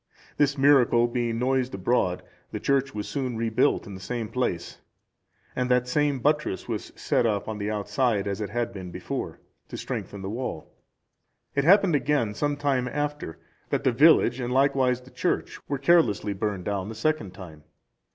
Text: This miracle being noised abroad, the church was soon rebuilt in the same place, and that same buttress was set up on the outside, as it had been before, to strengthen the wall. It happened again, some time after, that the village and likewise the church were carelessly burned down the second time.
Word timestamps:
This 0.37 0.57
miracle 0.57 1.05
being 1.05 1.37
noised 1.37 1.75
abroad, 1.75 2.23
the 2.51 2.59
church 2.59 2.95
was 2.95 3.07
soon 3.07 3.37
rebuilt 3.37 3.85
in 3.85 3.93
the 3.93 3.99
same 4.01 4.29
place, 4.29 4.79
and 5.55 5.69
that 5.69 5.87
same 5.87 6.17
buttress 6.17 6.67
was 6.67 6.91
set 6.95 7.27
up 7.27 7.47
on 7.47 7.59
the 7.59 7.69
outside, 7.69 8.27
as 8.27 8.41
it 8.41 8.49
had 8.49 8.73
been 8.73 8.89
before, 8.89 9.39
to 9.67 9.77
strengthen 9.77 10.23
the 10.23 10.27
wall. 10.31 10.73
It 11.53 11.65
happened 11.65 11.93
again, 11.95 12.33
some 12.33 12.57
time 12.57 12.87
after, 12.87 13.37
that 13.69 13.83
the 13.83 13.91
village 13.91 14.39
and 14.39 14.51
likewise 14.51 15.01
the 15.01 15.11
church 15.11 15.59
were 15.69 15.77
carelessly 15.77 16.33
burned 16.33 16.65
down 16.65 16.89
the 16.89 16.95
second 16.95 17.35
time. 17.35 17.63